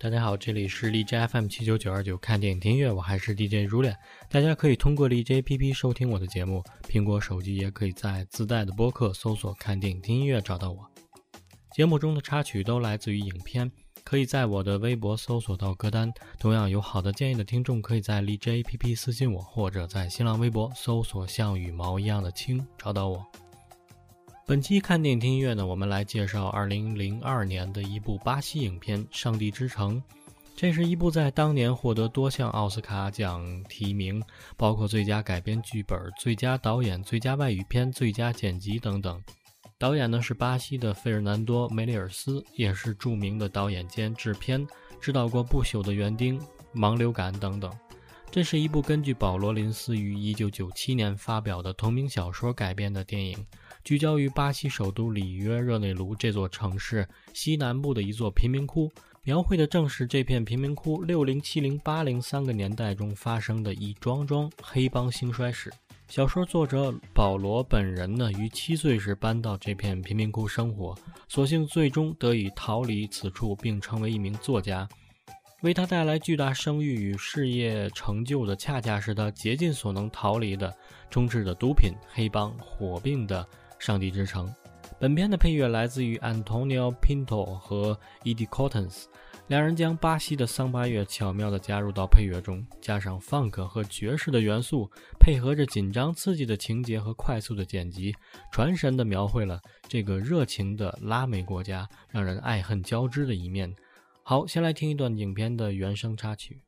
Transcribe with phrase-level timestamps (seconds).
[0.00, 3.96] 大家好，这里是荔枝 FM 七九九二九，看电影听音乐，我还是 DJ 如脸。
[4.30, 10.88] 大家可以通过荔枝 APP 收听我的节目，苹果手机也可以在自带的播客搜索“看电影听音乐”找到我。
[11.72, 13.68] 节目中的插曲都来自于影片，
[14.04, 16.12] 可以在我的微博搜索到歌单。
[16.38, 23.26] 同样有好的建议的听众，可以在荔枝 APP 私信我，或者在新浪微博搜索“像羽毛一样的青”找到我。
[24.48, 29.96] 本期看电影听音乐呢，我们来介绍二零零二年的一部巴西影片《上帝之城》。
[30.56, 34.22] 这是一部在当年获得多项奥斯卡奖提名，
[34.56, 39.22] 包括最佳改编剧本、最佳导演、最佳外语片、最佳剪辑等等。
[39.76, 44.66] 导演呢是巴西的费尔南多·梅里尔斯，也是著名的导演兼制片，
[44.98, 46.40] 指导过《不朽的园丁》
[46.74, 47.70] 《盲流感》等等。
[48.30, 53.46] 这是一部根据保罗·林斯于1997年发表的同名小说改编的电影。
[53.88, 65.72] 聚焦于巴西首都里约热内卢这座城市西南部的一座贫民窟，描绘的正是这片贫民窟六零、七零、八零三个年代中发生的一桩桩黑帮兴衰史。
[66.06, 70.94] 小说作者保罗本人呢，于七岁时搬到这片贫民窟生活，
[71.26, 74.86] 所幸最终得以逃离此处，并成为一名作家。
[75.62, 80.76] 为他带来巨大声誉与事业成就的，恰恰是他竭尽所能逃离的
[81.08, 83.48] 充斥着毒品、黑帮、火并的。
[83.78, 84.52] 上帝之城，
[84.98, 89.04] 本片的配乐来自于 Antonio Pinto 和 Eddie Cortez，
[89.46, 98.14] 两人将巴西的桑巴乐巧妙地加入到配乐中，加上 funk 和爵士的元素，配合着紧张刺激的情节和快速的剪辑，
[98.52, 103.72] 传神地描绘了这个热情的拉美国家让人爱恨交织的一面。
[104.22, 106.60] 好，先来听一段影片的原声插曲。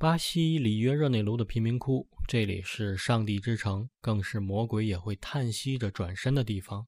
[0.00, 6.86] 巴西里约热内卢的贫民窟，这里是上帝之城，更是魔鬼也会叹息着转身的地方。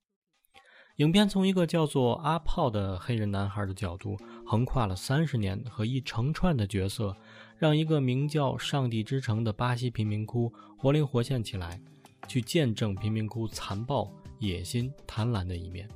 [0.96, 7.14] 影片从一个叫做阿炮的黑人男孩的角度，横跨了三十年和一成串的角色，
[7.58, 11.78] 让一个名叫上帝之城的巴西贫民窟活灵活现起来，
[12.26, 15.86] 去见证贫民窟残暴、野心、贪婪的一面。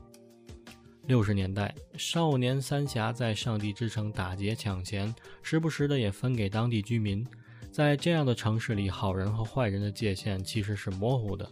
[1.06, 7.24] 六十年代，少年三峡在上帝之城打劫抢钱，时不时的也分给当地居民。
[7.70, 11.48] 在这样的城市里，好人和坏人的界限其实是模糊的。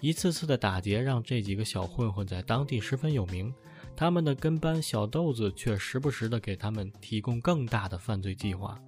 [0.00, 3.52] 一次次的打劫让这几个小混混在当地十分有名，
[3.94, 8.80] 他们的跟班小豆子却时不时的给他们提供更大的犯罪计划。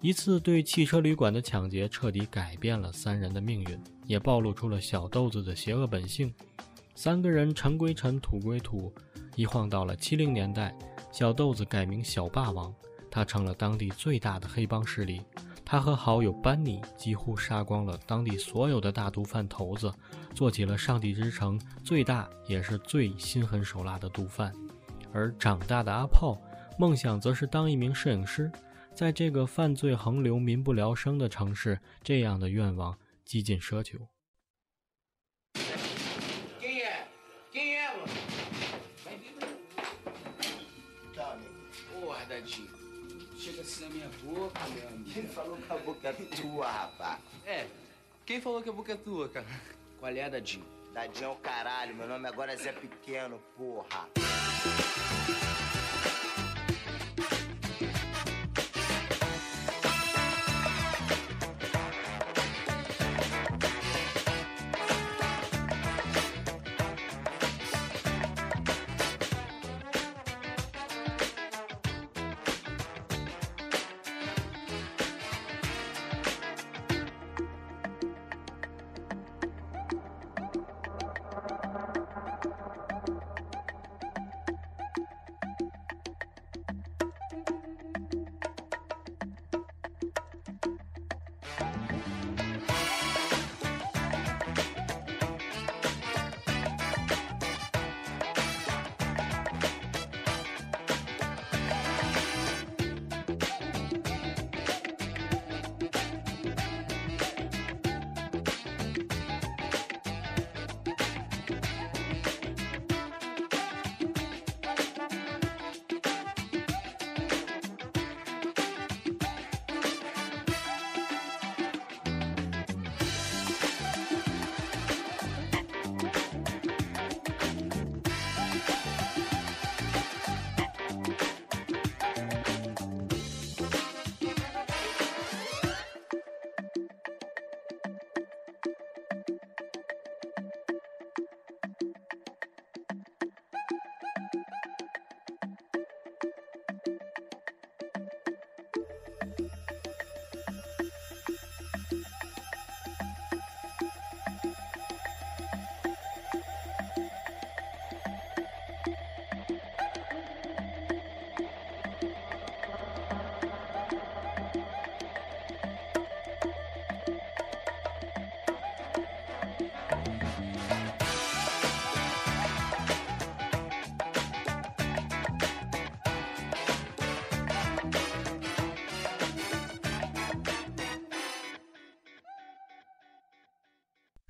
[0.00, 6.32] 一次对汽车旅馆的抢劫，彻底改变了三人的命运，也暴露出了小豆子的邪恶本性。
[6.94, 8.92] 三个人尘归尘，土归土。
[9.38, 10.74] 一晃到了七零年代，
[11.12, 12.74] 小豆子改名小霸王，
[13.08, 15.22] 他成了当地最大的黑帮势力。
[15.64, 19.94] 他和好友班尼几乎杀光了当地所有的大毒贩头子，
[20.34, 24.52] 做起了上帝之城最大也是最心狠手辣的毒贩。
[25.12, 26.36] 而长大的阿炮，
[26.76, 28.50] 梦想则是当一名摄影师。
[28.92, 33.98] 在这个犯罪横流、民不聊生的城市，这样的愿望几近奢求。
[44.48, 44.60] Boca.
[45.12, 47.18] Quem falou que a boca é tua, rapaz?
[47.46, 47.66] É,
[48.26, 49.46] quem falou que a boca é tua, cara?
[49.98, 50.64] Qual é, Dadinho?
[50.92, 54.08] Dadinho é o caralho, meu nome agora é Zé Pequeno, porra.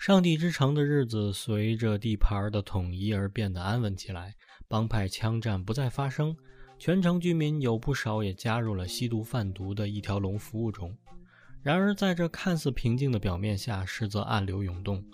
[0.08, 4.34] 上帝之城的日子随着地盘的统一而变得安稳起来，
[4.66, 6.34] 帮派枪战不再发生，
[6.78, 10.96] 全城居民有不少也加入了吸毒贩毒的一条龙服务中。
[11.62, 15.04] 然而，在这看似平静的表面下，实则暗流涌动。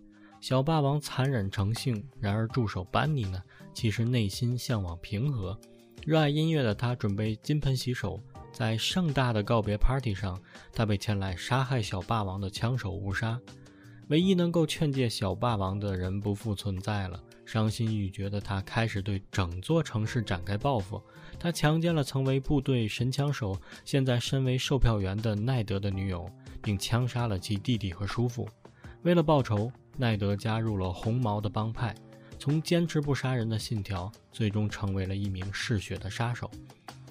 [0.40, 3.42] 小霸王残忍成性，然而助手班尼呢，
[3.74, 5.58] 其实内心向往平和。
[6.06, 10.40] 热爱音乐的他准备金盆洗手，在盛大的告别 party 上，
[10.72, 13.40] 他被前来杀害小霸王的枪手误杀。
[14.08, 17.22] 唯一能够劝诫小霸王的人不复存在了。
[17.46, 21.02] 伤心欲绝的他开始对整座城市展开报复。
[21.38, 23.54] 他强奸了曾为部队神枪手、
[23.84, 26.26] 现在身为售票员的奈德的女友，
[26.62, 28.48] 并枪杀了其弟弟和叔父。
[29.02, 31.94] 为了报仇，奈德加入了红毛的帮派，
[32.38, 36.50] 从坚持不杀人的信条，最终成为了一名嗜血的杀手。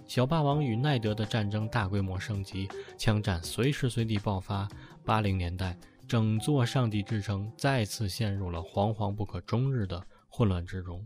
[0.07, 2.67] 小霸王与奈德的战争大规模升级，
[2.97, 4.67] 枪战随时随地爆发。
[5.05, 5.77] 八零年代。
[6.07, 11.05] 整座上帝之城再次陷入了惶惶不可终日的混乱之中。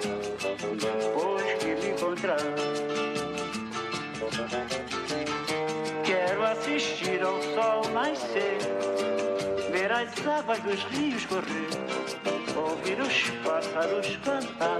[10.01, 11.69] as águas dos rios correr,
[12.55, 14.79] ouvir os pássaros cantar.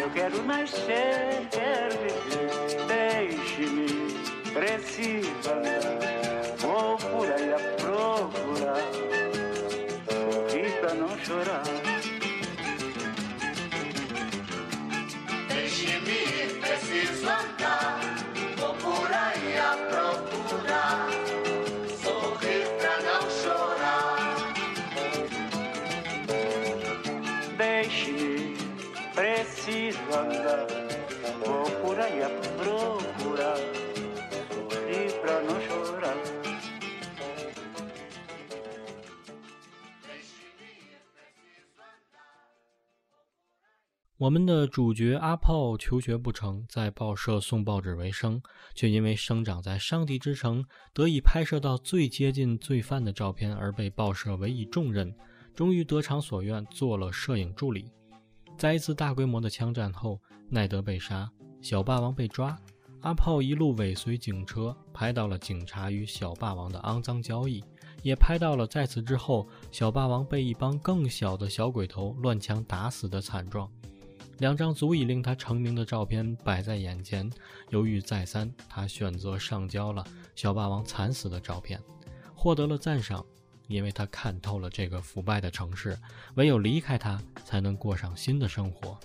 [0.00, 6.17] Eu quero nascer, quero viver, deixe-me, preciso andar.
[44.20, 48.42] 我们的主角阿炮求学不成，在报社送报纸为生，
[48.74, 55.14] 却因为生长在上帝之城，得以拍摄到最接近罪犯的照片，而被报社委以重任，
[55.54, 57.92] 终于得偿所愿，做了摄影助理。
[58.58, 61.30] 在一次大规模的枪战后，奈德被杀，
[61.62, 62.58] 小霸王被抓，
[63.02, 67.62] 阿炮一路尾随警车，拍到了警察与小霸王的肮脏交易，
[68.02, 73.70] 也拍到了在此之后，小霸王被一帮更小的小鬼头乱枪打死的惨状。
[74.38, 77.30] 两张足以令他成名的照片摆在眼前，
[77.70, 81.80] 犹豫再三，他选择上交了小霸王惨死的照片，
[82.34, 83.24] 获得了赞赏，
[83.68, 85.96] 因为他看透了这个腐败的城市，
[86.34, 88.98] 唯有离开它，才能过上新的生活。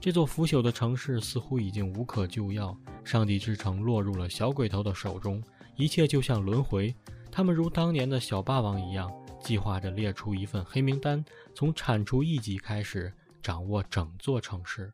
[0.00, 5.44] 这座腐朽的城市似乎已经无可救药，上帝之城落入了小鬼头的手中，
[5.76, 6.94] 一切就像轮回，
[7.30, 11.22] 他们如当年的小霸王一样，计划着列出一份黑名单，
[11.54, 13.12] 从铲除异己开始。
[13.42, 14.92] 掌握整座城市。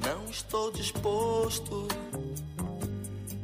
[0.00, 1.88] Não estou disposto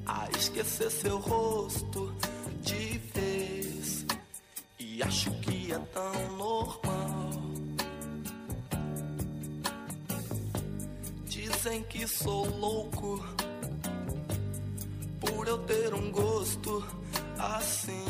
[0.06, 2.14] a esquecer seu rosto
[2.62, 4.06] de vez.
[4.78, 7.42] E acho que é tão normal.
[11.24, 13.20] Dizem que sou louco
[15.18, 16.84] por eu ter um gosto
[17.40, 18.04] assim.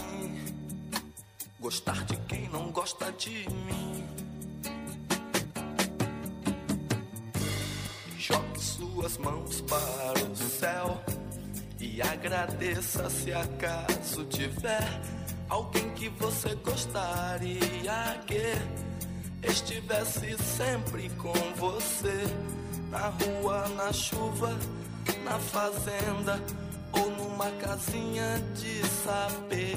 [1.60, 4.04] Gostar de quem não gosta de mim.
[8.18, 11.02] Jogue suas mãos para o céu
[11.78, 15.00] e agradeça se acaso tiver
[15.48, 22.24] alguém que você gostaria que estivesse sempre com você
[22.90, 24.56] na rua, na chuva,
[25.24, 26.40] na fazenda
[26.92, 29.76] ou numa casinha de saber.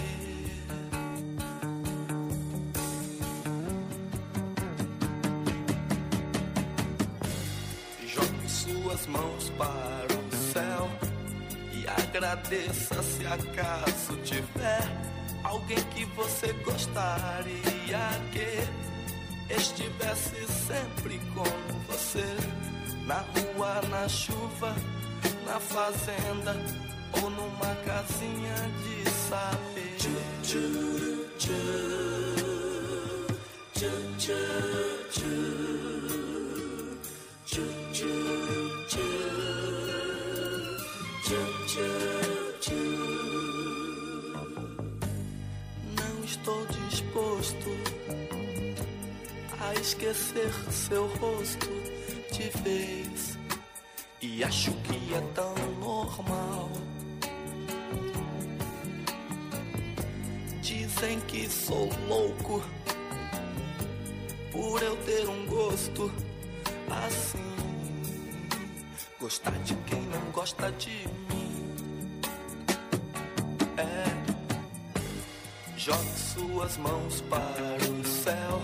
[8.07, 10.89] Jogue suas mãos para o céu
[11.73, 17.53] e agradeça se acaso tiver alguém que você gostaria
[18.31, 21.43] que estivesse sempre com
[21.87, 22.25] você
[23.05, 24.73] na rua, na chuva,
[25.45, 26.55] na fazenda
[27.21, 29.73] ou numa casinha de saber.
[45.97, 47.69] Não estou disposto
[49.59, 51.69] a esquecer seu rosto
[52.31, 53.37] de vez.
[54.21, 56.69] E acho que é tão normal.
[61.03, 62.63] Dizem que sou louco
[64.53, 66.09] por eu ter um gosto
[66.89, 67.43] assim.
[69.19, 72.21] Gostar de quem não gosta de mim.
[73.75, 74.05] É.
[75.75, 78.63] Jogue suas mãos para o céu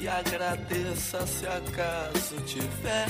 [0.00, 3.06] e agradeça se acaso tiver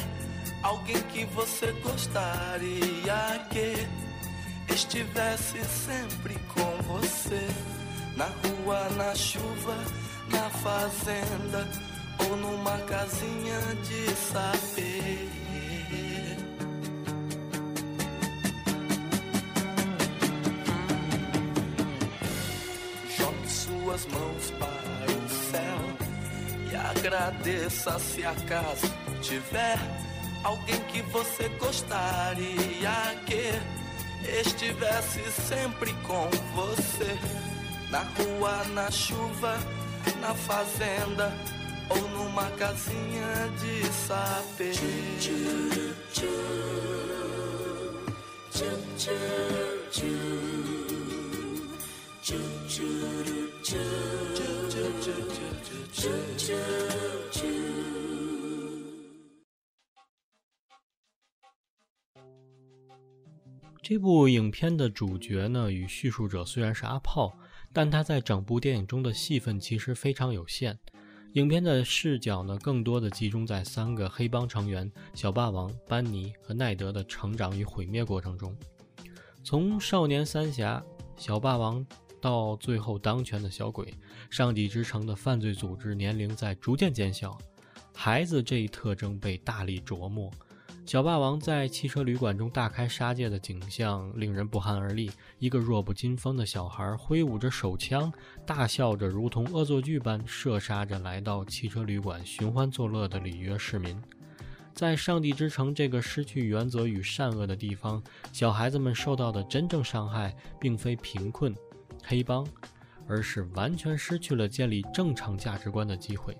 [0.64, 7.79] alguém que você gostaria que estivesse sempre com você
[8.20, 9.74] na rua, na chuva,
[10.28, 11.66] na fazenda
[12.18, 15.30] ou numa casinha de saber.
[23.16, 25.78] Jogue suas mãos para o céu
[26.70, 29.78] e agradeça se acaso tiver
[30.44, 33.50] alguém que você gostaria que
[34.42, 37.40] estivesse sempre com você
[37.90, 39.58] na rua, na chuva,
[40.20, 41.32] na fazenda
[41.90, 44.74] ou numa casinha de saber.
[63.82, 67.36] 这部影片的主角呢，与叙述者虽然是阿炮，
[67.72, 70.78] 但他在整部电影中的戏份其实非常有限。
[71.34, 78.56] 影片的视角呢，更多的集中在三个黑帮成员小霸王、班尼和奈德的成长与毁灭过程中。
[79.44, 80.82] 从少年三峡、
[81.16, 81.86] 小霸王
[82.20, 83.94] 到最后当权的小鬼，
[84.28, 87.38] 上帝之城的犯罪组织年龄在逐渐减小，
[87.94, 90.28] 孩子这一特征被大力琢磨。
[90.90, 95.08] 小霸王在汽车旅馆中大开杀戒的景象令人不寒而栗。
[95.38, 98.12] 一个弱不禁风的小孩挥舞着手枪，
[98.44, 104.02] 大笑着，如同恶作剧般射杀着来到汽车旅馆寻欢作乐的里约市民。
[104.74, 111.54] 在上帝之城这个失去原则与善恶的地方，小孩子们受到的真正伤害，并非贫困、
[112.02, 112.44] 黑帮，
[113.06, 116.36] 而是完全失去了建立正常价值观的机会。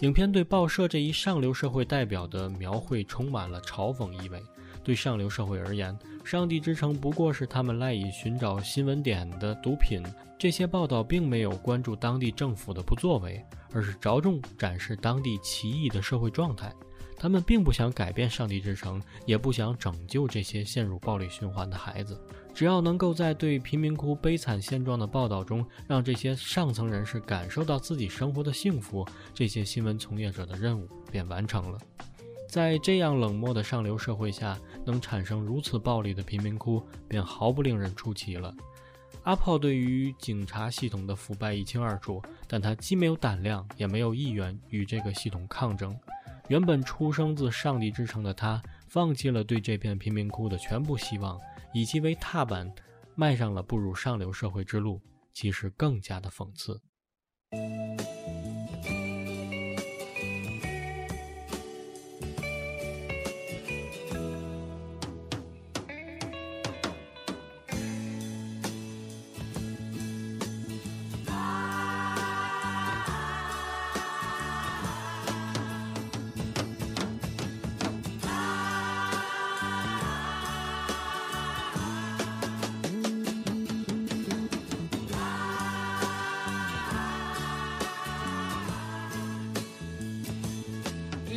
[0.00, 4.40] 影片对报社这一上流社会代表的描绘充满了嘲讽意味。
[4.84, 10.00] 对上流社会而言，上帝之城不过是他们赖以寻找新闻点的毒品。
[10.38, 16.72] 这些报道并没有关注当地政府的不作为，而是着重展示当地奇异的社会状态。
[17.16, 22.16] 他们并不想改变上帝之城，也不想拯救这些陷入暴力循环的孩子。
[22.58, 31.78] 只要能够在对贫民窟悲惨现状的报道中，让这些上层人士感受到自己生活的幸福，这些新闻从业者的任务便完成了。
[32.48, 38.52] 在这样冷漠的上流社会下，能产生如此暴力的贫民窟，便毫不令人出奇了。
[39.22, 45.96] 阿炮对于警察系统的腐败一清二楚，但他既没有胆量，也没有意愿与这个系统抗争。
[46.48, 51.38] 原本出生自上帝之城的他，放弃了对这片贫民窟的全部希望，
[51.72, 52.72] 以及为踏板，
[53.14, 55.00] 迈上了步入上流社会之路，
[55.32, 56.80] 其实更加的讽刺。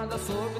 [0.00, 0.59] nada sobre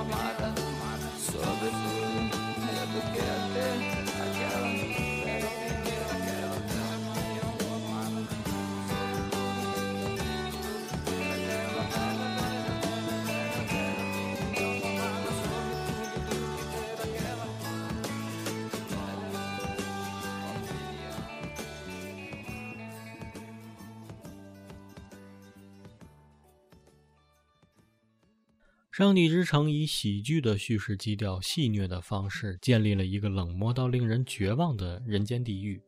[0.00, 0.39] 아,
[29.00, 35.80] 上帝之城》以喜剧的叙事基调、戏谑的方式，建立了一个冷漠到令人绝望的人间地狱。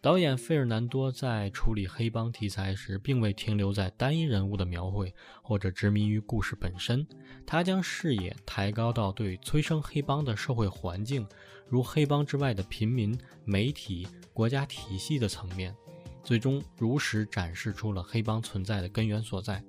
[0.00, 5.12] 导演费尔南多在处理黑帮题材时，并未停留在单一人物的描绘
[5.42, 7.04] 或者执迷于故事本身，
[7.44, 11.26] 他将视野抬高到对催生黑帮的社会环境，
[11.68, 15.74] 如黑帮之外的平民、媒体、国家体系的层面，
[16.22, 19.60] 最终如实展示出了黑帮存在的根源所在。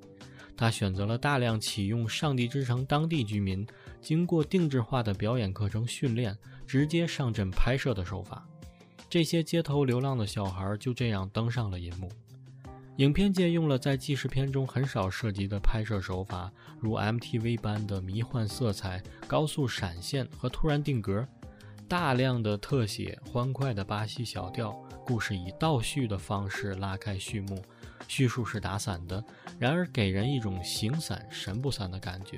[0.57, 3.67] 他选择了大量启用上帝之城当地居民，
[4.01, 8.47] 经过定制化的表演课程训练，直接上阵拍摄的手法。
[9.09, 12.09] 这些街头流浪的小孩就这样登上了银幕。
[12.97, 21.27] 影片借用了在纪实片中很少涉及的拍摄手法，如 MTV 般的迷幻色彩、高速闪现和突然定格。
[21.87, 24.73] 大量的特写、欢快的巴西小调，
[25.05, 27.61] 故事以倒叙的方式拉开序幕，
[28.07, 29.23] 叙述是打散的，
[29.57, 32.37] 然而给人一种形散神不散的感觉。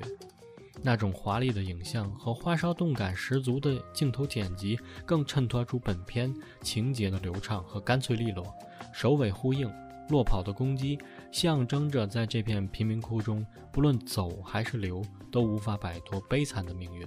[0.80, 8.46] 那种华丽的影像和花哨动感十足的镜头剪辑，更衬托出本片情节的流畅和干脆利落，
[8.92, 9.68] 首尾呼应。
[10.08, 10.98] 落跑的公鸡
[11.30, 17.06] 象征着在这片贫民窟中，不论走还是留，都无法摆脱悲惨的命运。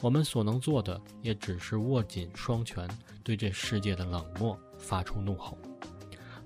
[0.00, 2.88] 我们所能做的，也只是握紧双拳，
[3.24, 5.58] 对这世界的冷漠发出怒吼。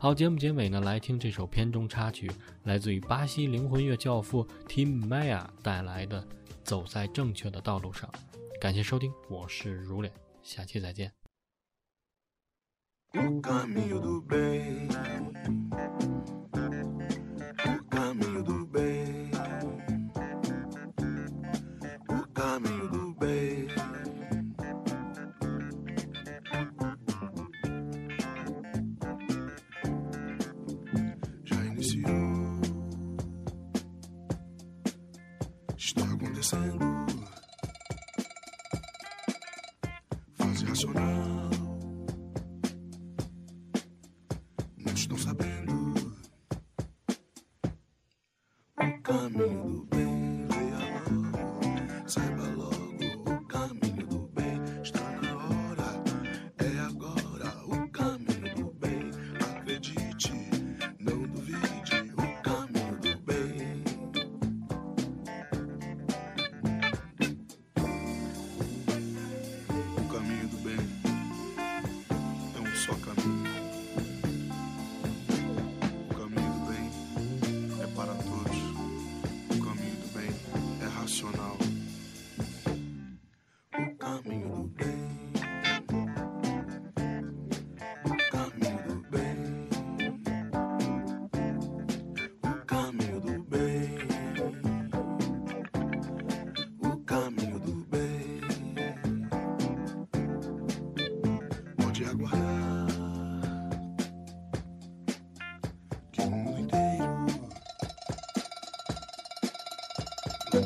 [0.03, 2.33] 好，节目结尾呢，来听这首片中插曲，
[2.63, 6.23] 来自于巴西灵魂乐教父 Tim Maia 带来的
[6.65, 8.11] 《走在正确的道路上》。
[8.59, 10.11] 感谢收听，我是如脸，
[10.43, 11.13] 下期再见。
[49.11, 50.10] Caminho do bem.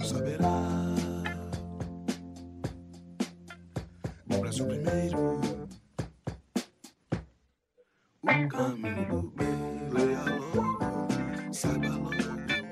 [0.05, 0.61] Saberá.
[4.31, 5.40] O Brasil primeiro,
[8.23, 12.12] o caminho do bem, leia logo, saiba logo.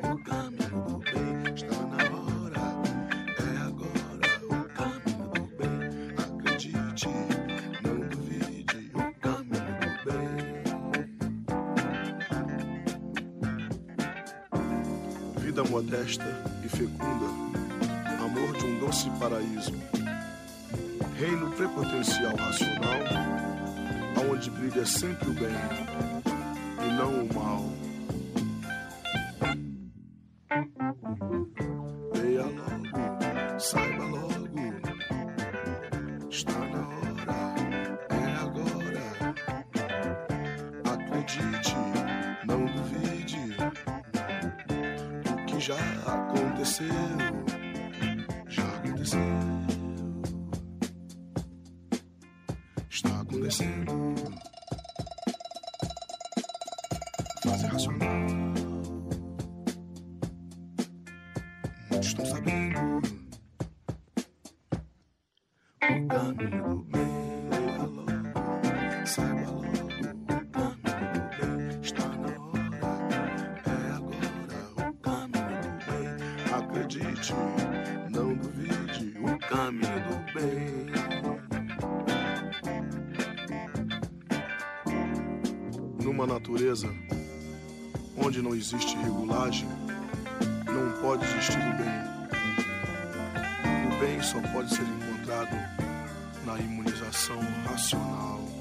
[0.03, 2.65] O caminho do bem está na hora,
[3.39, 4.29] é agora.
[4.51, 5.81] O caminho do bem,
[6.19, 7.09] acredite,
[7.83, 8.81] não duvide.
[8.95, 10.37] O caminho do bem.
[15.39, 16.42] Vida modesta
[19.11, 19.73] paraíso.
[21.19, 22.99] Reino prepotencial racional,
[24.17, 25.55] aonde brilha sempre o bem
[26.85, 27.65] e não o mal.
[32.15, 34.59] Leia logo, saiba logo,
[36.31, 37.39] está na hora,
[38.11, 39.07] é agora.
[40.93, 41.77] Acredite,
[42.47, 43.57] não duvide
[45.31, 47.32] o que já aconteceu.
[86.23, 86.89] Numa natureza
[88.17, 89.69] onde não existe regulagem,
[90.67, 91.99] não pode existir o bem.
[93.89, 95.51] O bem só pode ser encontrado
[96.47, 98.52] na imunização racional.